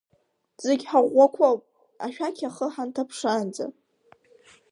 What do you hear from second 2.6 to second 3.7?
ҳанҭаԥшаанӡа.